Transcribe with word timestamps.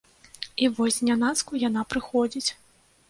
І 0.63 0.69
вось 0.77 0.97
знянацку 1.01 1.61
яна 1.67 1.81
прыходзіць. 1.93 2.49